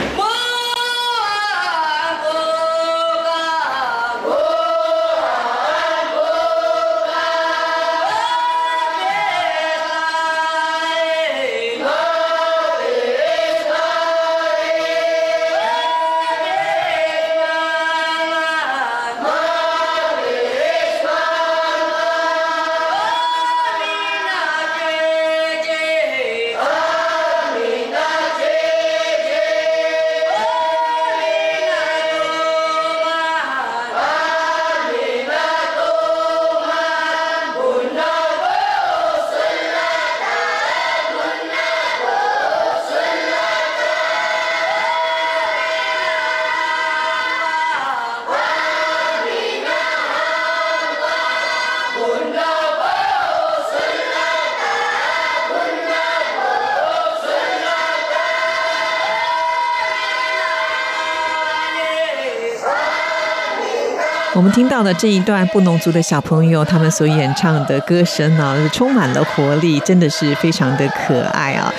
[64.40, 71.70] 我们听到的这一段布农族的小朋友他们所演唱的歌声呢、充满了活力，真的是非常的可爱啊！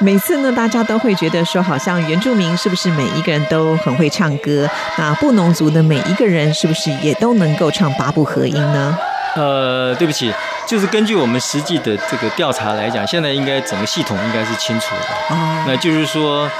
[0.00, 4.66] 每次呢，大家都会觉得说，好像原住民是不是每一个人都很会唱歌？
[4.96, 8.96] 那布农族的每一个人是不是也都能够唱八部合音呢？
[9.34, 10.32] 呃，对不起，
[10.66, 15.34] 就是根据我们实际的这个调查来讲，现在应该整个系统应该是清楚的。
[15.34, 16.50] 哦，那就是说，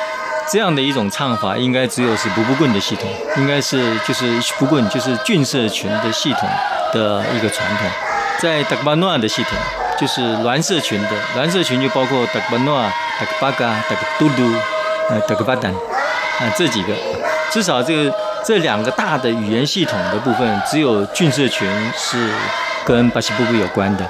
[0.51, 6.49] 这样的一种唱法，应该只有是布布棍的系统，应该是就是布棍，就是郡社群的系统
[6.92, 7.88] 的一个传统。
[8.38, 9.53] 在达克巴诺的系统，
[9.99, 12.80] 就是栾社群的，栾社群就包括达克巴诺、
[13.18, 14.42] 达克巴嘎、达克嘟嘟、
[15.11, 16.94] 呃达巴丹啊这几个，
[17.51, 22.30] 至少这个这两个大的语言系统的部分，只有郡社群是
[22.84, 24.05] 跟巴西布布有关的。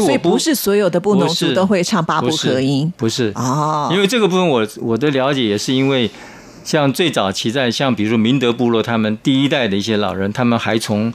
[0.00, 6.10] 所以不是所有的布农族都会唱八部不是合音不是哦，因为这个部分我我的了解也是因为，
[6.64, 11.12] 像最早期在像比如说明德部落他们第一代的一些老人，他们还从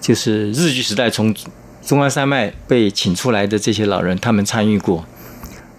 [0.00, 1.34] 就是日据时代从
[1.82, 5.04] 中央山脉被请出来的这些老人，他们参与过。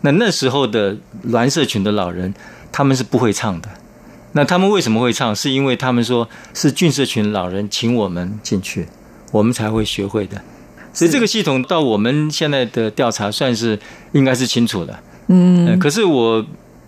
[0.02, 2.34] 那那时候的栾社群的老人，
[2.72, 3.70] 他们是不会唱的。
[4.32, 5.36] 那他们为什么会唱？
[5.36, 8.88] 是因为他们说是郡社群老人请我们进去，
[9.32, 10.42] 我们才会学会的。
[10.94, 13.80] 所以这个系统到我们现在的调查算是
[14.12, 15.00] 应该是清楚的。
[15.28, 15.68] 嗯。
[15.68, 16.46] 呃，可是我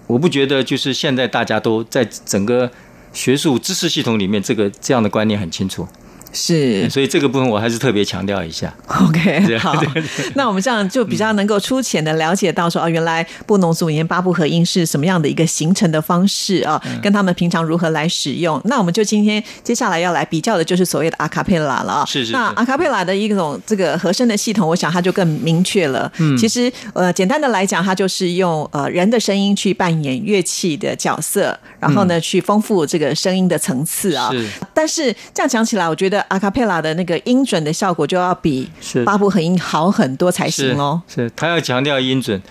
[0.07, 2.69] 我不觉得就是现在大家都在整个
[3.13, 5.87] 学术知识系统里面，这个这样的观念很清楚，
[6.33, 8.73] 是所以这个部分我还是特别强调一下。
[8.87, 9.73] OK， 好，
[10.35, 18.61] 那我们这样就比较能够粗浅的了解到说，哦，原来布农族语言八部合音是什么样的一个形成的方式啊，嗯跟他们平常如何来使用。
[18.65, 22.05] 那我们就今天接下来要来比较的就是所谓的阿卡贝拉了啊。
[22.05, 26.11] 是是是那阿卡贝拉的一种这个和声的系统，我想它就更明确了。
[26.19, 34.29] 嗯，其实呃，简单的来讲，它就是用呃人的声音去扮演乐器的角色，然后呢，去丰富这个声音的层次啊。
[34.31, 41.01] 是但是这样讲起来，我觉得阿卡佩拉的那个音准的效果就要比是八部合音好很多才行哦。
[41.07, 42.41] 是他要强调音准。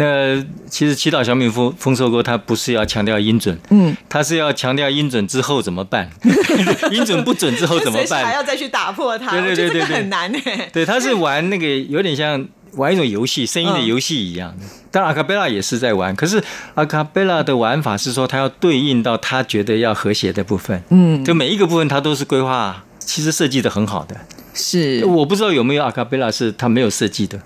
[0.00, 6.08] 那其实祈祷小米丰丰收歌，他不是要强调音准，嗯，他是要强调音准之后怎么办？
[6.92, 8.32] 音准不准之后怎么办还？
[8.32, 10.70] 要再去打破它，对对对对对很难哎。
[10.72, 14.64] 对，他是玩那个有点像玩一种游戏，声音的游戏一样的。
[14.90, 16.42] 当然，阿卡贝拉也是在玩，可是
[16.74, 20.82] 阿卡贝拉的玩法是说，他要对应到他觉得要和谐的部分。
[20.90, 24.16] 嗯，就每一个部分，他都是规划，其实设计的很好的。
[24.54, 27.40] 是我不知道有没有阿卡贝拉是他没有设计的，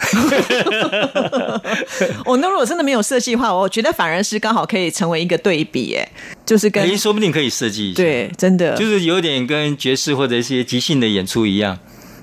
[2.26, 6.06] 哦，那如果真的没有设计的话，我觉得反而是刚好可以成为一个对比，哎，
[6.44, 8.02] 就是跟哎，说不定可以设计一下。
[8.02, 11.78] 对，真的就是有点跟爵士或者一些即兴的演出一样，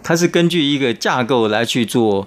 [0.08, 2.26] 它是根据一个架构来去做，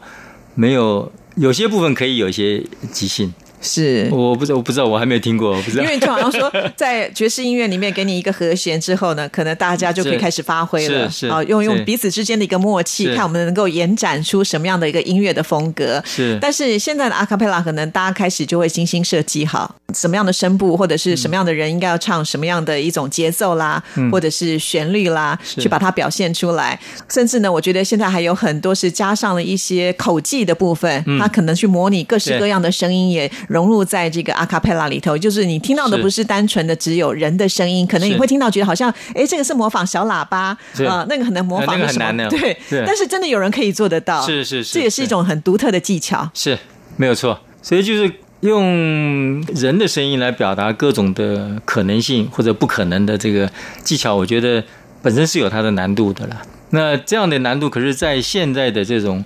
[0.55, 2.63] 没有有些部分可以有一些
[2.93, 3.33] 即兴。
[3.61, 4.09] 是。
[4.11, 5.89] 我不知道，我不知道，我还没有听过，我不知道因。
[5.89, 16.03] 为就好像说，在爵士音乐里面给你一个和弦之后呢，可能大家就可以开始发挥了，是是啊，用用彼此之间的一个默契，看我们能够延展出什么样的一个音乐的风格。
[16.05, 26.79] 是但是现在的阿卡贝拉，可能大家开始就会精心设计好什么样的声部，或者是什么样的人应该要唱什么样的一种节奏啦，或者是旋律啦，去把它表现出来。
[27.09, 35.19] 甚至呢，我觉得现在还有很多是加上了一些口技的部分，它可能去模拟各式各样的声音，也融入在这个阿卡贝拉里头。
[35.19, 40.85] 就是你听到的不是单纯的只有人的声音，可能你会听到觉得好像，哎，这个是模仿小喇叭是。
[40.85, 46.31] 啊、那个很难模仿很难的对，对但是真的有人可以做得到，是是是这也是一种很独特的技巧。
[46.33, 46.57] 是
[46.97, 53.51] 没有错，所以就是用人的声音来表达各种的可能性或者不可能的这个
[53.83, 54.63] 技巧，我觉得
[55.03, 56.41] 本身是有它的难度的了。
[56.71, 59.25] 那这样的难度，可是，在现在的这种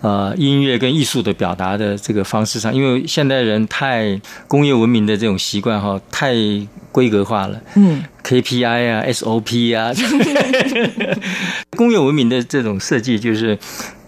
[0.00, 6.34] 呃音乐跟艺术的表达的这个方式上，因为现代人太工业文明的这种习惯哈，太
[6.92, 9.92] 规格化了，嗯，KPI 啊、SOP 啊，
[11.76, 13.58] 工业文明的这种设计，就是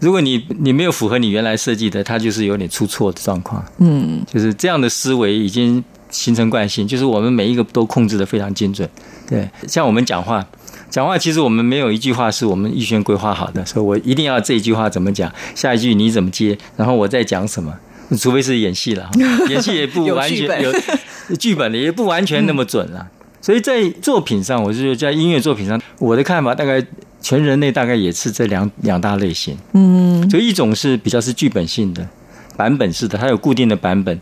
[0.00, 3.64] 如果你你没有符合你原来设计的，它就是有点出错的状况。
[3.78, 8.88] 嗯，就是这样的思维已经形成惯性，就是我们每一个都控制的非常精准。
[9.28, 10.46] 对，像我们讲话，
[10.90, 17.74] 讲话其实我们没有一句话是我们预先规划好的，所以我一定要这一句话怎么讲，下一句你怎么接，然后我再讲什么。
[18.18, 19.10] 除非是演戏了，
[19.50, 23.06] 演戏也不完全剧有剧本的，也不完全那么准了。
[23.42, 26.82] 所以在作品上，我是觉得在音乐作品上，我的看法大概
[27.20, 29.54] 全人类大概也是这两两大类型。
[29.74, 32.08] 嗯，就一种是比较是剧本性的，
[32.56, 34.18] 版本式的，它有固定的版本。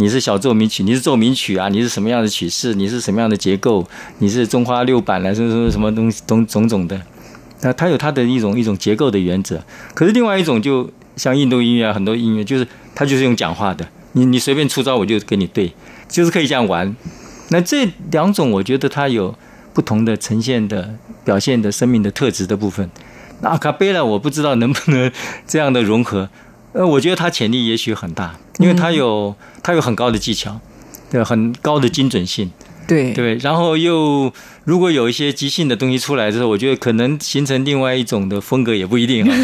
[0.00, 3.84] 你是小奏鸣曲，你是奏鸣曲啊，你是什么样的曲式，你是什么样的结构，
[4.18, 7.00] 你是中花六版了，什么什么什么东西，种种种的。
[7.62, 9.60] 那它有它的一种一种结构的原则。
[9.94, 15.72] 可是另外一种，就像印度音乐啊，很多音乐就是它就是用讲话的，你你随便出招我就跟你对，
[16.08, 16.94] 就是可以这样玩。
[17.48, 19.34] 那这两种，我觉得它有
[19.74, 20.94] 不同的呈现的、
[21.24, 22.88] 表现的生命的特质的部分。
[23.40, 25.10] 那阿卡贝拉，我不知道能不能
[25.44, 26.28] 这样的融合。
[26.78, 30.60] 呃，我觉得他潜力也许很大，因为他有他有很高的技巧，
[31.10, 32.52] 对，很高的精准性，
[32.86, 39.34] 对对，然后又如果有一些即兴的东西出来之后，我觉得可能形成另外一种的风格也不一定啊。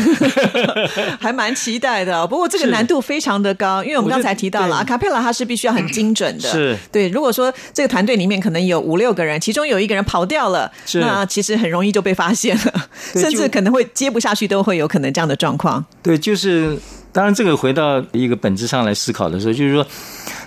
[1.18, 2.26] 还蛮期待的。
[2.26, 6.48] 不过这个是难度非常的高，因为我们刚才提到了阿卡佩拉，它是必须要很精准的。
[6.48, 7.08] 是 对。
[7.08, 15.84] 如果说这个团队里面可能有五六个人，其中有一个人跑掉了，是那其实很容易就被发现了，甚至可能会接不下去，都会有可能这样的状况。
[16.02, 16.78] 对，就是
[17.14, 19.86] 当然这个回到一个本质上来思考的时候，就是说，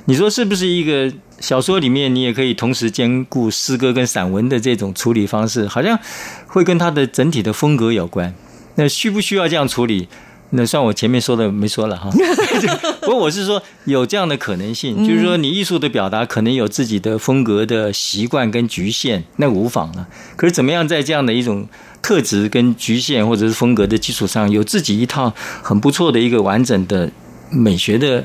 [0.03, 5.97] 你说是不是一个小说里面你也可以同时兼顾诗歌跟散文的这种处理方式，好像
[6.45, 8.33] 会跟它的整体的风格有关。
[8.75, 10.09] 那需不需要这样处理？
[10.51, 12.09] 那算我前面说的没说了哈。
[13.01, 20.07] 不过我是说有这样的可能性，就是说你艺术的表达可能有自己的风格的习惯跟局限，那无妨了。
[20.35, 21.67] 可是怎么样在这样的一种
[22.01, 27.09] 特质跟局限或者是风格的基础上，有自己一套很不错的一个完整的
[27.49, 28.23] 美学的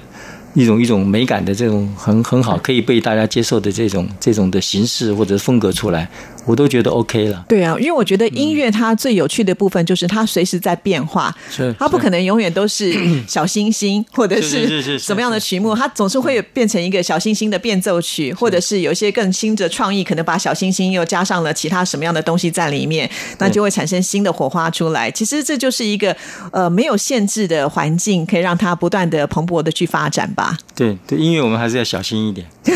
[0.55, 6.11] 一种一种美感的这种很很好可以被大家接受的这种这种的形式或者风格出来，
[6.45, 7.45] 我都觉得 OK 了。
[7.49, 12.93] 对啊，因为我觉得音乐它最有趣的部分就是它随时在变化，是它不可能永远都是
[13.29, 25.11] 小星星或者是什么样的曲目，它总是会变成一个小星星的变奏曲，或者是有一些更新的创意，可能把小星星又加上了其他什么样的东西在里面，那就会产生新的火花出来。
[25.11, 26.17] 其实这就是一个
[26.51, 30.57] 呃没有限制的环境，可以让它不断的蓬勃的去发展吧。
[30.75, 32.47] 对对，音乐我们还是要小心一点，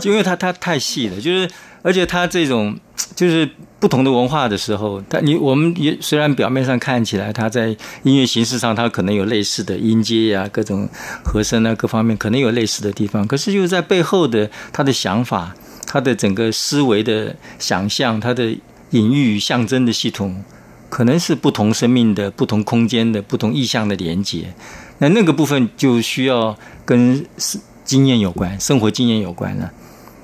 [0.00, 1.48] 就 因为它它太细了，就是
[1.82, 2.78] 而且它这种
[3.14, 3.48] 就是
[3.78, 10.88] 不同的文化的时候，它你我们也虽然表面上看起来它在音乐形式上它可能有类似的音阶呀、各种
[11.24, 15.54] 和声啊各方面可能有类似的地方，可是就是在背后的他的想法、
[15.86, 18.54] 他的整个思维的想象、他的
[18.90, 20.44] 隐喻与象征的系统。
[20.90, 24.52] 可能是不同生命的、不同空间的、不同意象的连接，
[24.98, 27.24] 那那个部分就需要跟
[27.84, 29.70] 经验有关，生活经验有关了。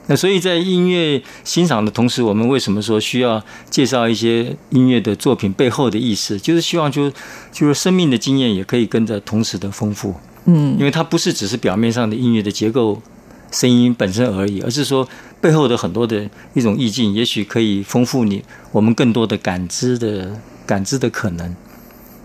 [0.08, 6.38] 那所以在音乐欣赏的同时，我们为什么说需要介绍一些音乐的作品背后的意思？
[6.38, 7.10] 就是希望就
[7.50, 13.02] 就是生命的经验也可以跟着同时的丰富，嗯，因为它不是只是表面上的音乐的结构、
[13.50, 15.08] 声音本身而已，而是说
[15.40, 21.56] 背后的很多的一种意境，也许可以丰富你我们更多的感知的感知的可能。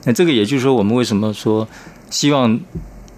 [0.03, 1.67] 那这个也就是说，我们为什么说
[2.11, 2.59] 希望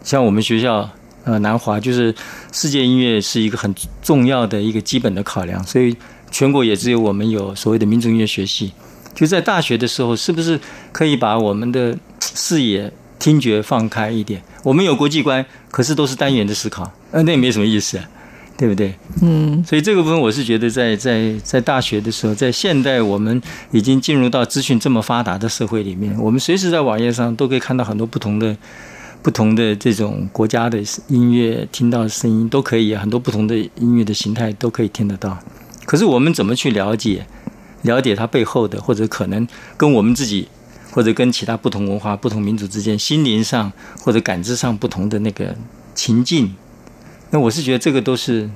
[0.05, 0.89] 像我们学校
[1.23, 2.13] 呃南华，就是
[2.51, 5.95] 世界音乐是一个很重要的一个基本的考量，所以
[6.31, 8.71] 全国也只有我们有所谓的民族音乐学系。
[9.13, 10.59] 就在大学的时候，是不是
[10.91, 14.41] 可以把我们的视野、听觉放开一点？
[14.63, 18.09] 我们有国际观，可是都是单元的思考，呃，那也没什么意思啊，
[18.57, 18.95] 对不对？
[19.21, 23.39] 嗯，所以这个部分，我是觉得在在在大学的时候，在现代我们
[23.71, 28.57] 已经进入到资讯这么发达的社会里面，我们随时在网页上都可以看到很多不同的
[29.23, 35.39] 不同的这种国家的音乐，听到声音都可以，很多不同的音乐的形态都可以听得到。
[35.85, 37.25] 可是我们怎么去了解？
[37.83, 39.47] 了解它背后的，或者可能
[39.77, 40.49] 跟我们自己，
[40.91, 43.71] 或者跟其他不同文化、不同民族之间心灵上
[44.01, 45.55] 或者感知上不同的那个
[45.95, 46.53] 情境，
[47.29, 48.49] 那我是觉得这个都是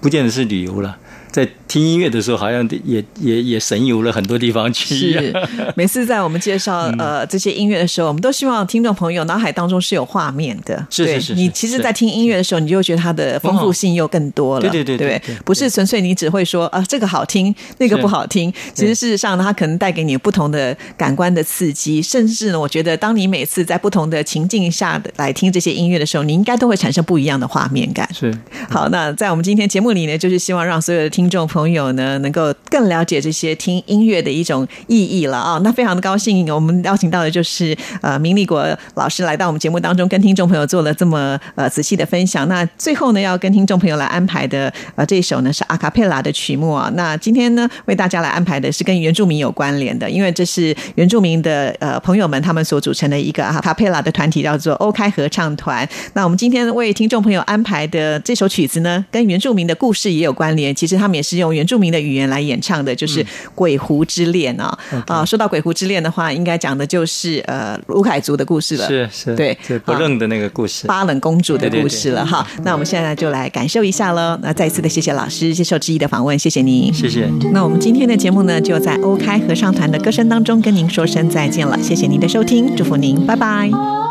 [0.00, 0.98] 不见得是旅游了。
[1.34, 4.94] 在听音乐的时候，好像也也也神游了很多地方去。
[4.94, 5.34] 是，
[5.74, 10.86] 每次在我们介绍呃这些音乐的时候，我们都希望听众朋友脑海当中是有画面的。
[10.88, 11.34] 是是是。
[11.34, 14.70] 你其实，在听音乐的时候，你就会觉得它的丰富性又更多了。
[14.70, 18.52] 对对对对，不是纯粹你只会说啊这个好听，那个不好听。
[18.72, 28.08] 其实事实上呢，它可能带给你不同的感官的刺激，甚至呢，我觉得当你每次在不同的情境下的来听这些音乐的时候，你应该都会产生不一样的画面感。
[28.14, 28.32] 是。
[28.70, 31.23] 好，那在我们今天节目里呢，就是希望让所有的听。
[31.24, 35.58] 听众朋友呢，能够更了解这些听音乐的一种意义了啊！
[35.64, 38.62] 那非常的高兴，我们邀请到的就是呃明立国
[38.94, 42.46] 老师来到我们节目当中，跟听众朋友做了这么呃仔细的分享。
[42.46, 46.92] 那最后呢，要跟听众朋友来安排的呃这一首呢是阿卡佩拉的曲目啊。
[46.94, 55.88] 那今天呢，为大家来安排的是跟原住民有关联的，因为这是原住民的呃朋友们他们所组成的一个阿卡佩拉的团体，叫做欧开合唱团。
[56.12, 60.74] 那我们今天为听众朋友安排的这首曲子呢，跟原住民的故事也有关联。
[60.74, 61.13] 其实他们。
[61.14, 63.22] 也是用原住民的语言来演唱的，就是
[63.54, 65.24] 《鬼狐之恋》啊啊！
[65.24, 72.46] 说到《鬼狐之恋》的话，应该讲的就是呃卢凯族的故事了，是是，对不认的那个故事，巴冷公主的故事了哈。
[72.64, 74.38] 那我们现在就来感受一下喽。
[74.42, 77.28] 那再一次的谢谢老师接受之意的访问，谢谢您，谢谢。
[77.52, 84.03] 那我们今天的节目呢，就在欧开合唱团的歌声当中跟您说声再见了，谢谢您的收听，祝福您，拜拜。